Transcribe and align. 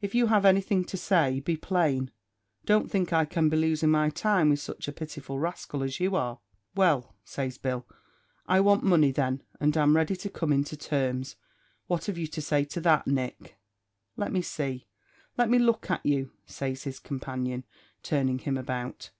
If 0.00 0.12
you 0.12 0.26
have 0.26 0.44
anything 0.44 0.82
to 0.86 0.96
say, 0.96 1.38
be 1.38 1.56
plain. 1.56 2.10
Don't 2.64 2.90
think 2.90 3.12
I 3.12 3.24
can 3.24 3.48
be 3.48 3.56
losing 3.56 3.92
my 3.92 4.10
time 4.10 4.50
with 4.50 4.58
such 4.58 4.88
a 4.88 4.92
pitiful 4.92 5.38
rascal 5.38 5.84
as 5.84 6.00
you 6.00 6.16
are." 6.16 6.40
"Well," 6.74 7.14
says 7.22 7.58
Bill, 7.58 7.86
"I 8.48 8.58
want 8.58 8.82
money, 8.82 9.12
then, 9.12 9.44
and 9.60 9.76
am 9.76 9.94
ready 9.94 10.16
to 10.16 10.28
come 10.28 10.52
into 10.52 10.76
terms. 10.76 11.36
What 11.86 12.06
have 12.06 12.18
you 12.18 12.26
to 12.26 12.42
say 12.42 12.64
to 12.64 12.80
that, 12.80 13.06
Nick?" 13.06 13.56
"Let 14.16 14.32
me 14.32 14.42
see 14.42 14.88
let 15.38 15.48
me 15.48 15.60
look 15.60 15.92
at 15.92 16.04
you," 16.04 16.32
says 16.44 16.82
his 16.82 16.98
companion, 16.98 17.62
turning 18.02 18.40
him 18.40 18.56
about. 18.58 19.10